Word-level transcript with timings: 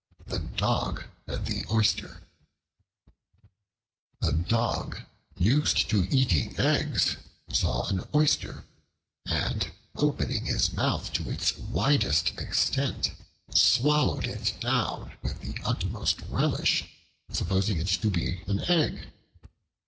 The 0.25 0.39
Dog 0.39 1.03
and 1.27 1.45
the 1.45 1.63
Oyster 1.71 2.23
A 4.23 4.31
DOG, 4.31 4.99
used 5.37 5.91
to 5.91 6.07
eating 6.09 6.59
eggs, 6.59 7.17
saw 7.53 7.87
an 7.87 8.03
Oyster 8.15 8.65
and, 9.27 9.71
opening 9.95 10.45
his 10.47 10.73
mouth 10.73 11.13
to 11.13 11.29
its 11.29 11.55
widest 11.55 12.29
extent, 12.39 13.11
swallowed 13.53 14.25
it 14.25 14.55
down 14.59 15.11
with 15.21 15.39
the 15.41 15.53
utmost 15.63 16.21
relish, 16.29 16.89
supposing 17.29 17.77
it 17.77 17.85
to 17.89 18.09
be 18.09 18.41
an 18.47 18.61
egg. 18.61 19.07